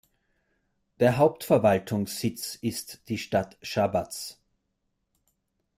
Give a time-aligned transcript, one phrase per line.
[0.99, 4.37] Der Hauptverwaltungssitz ist die Stadt Šabac.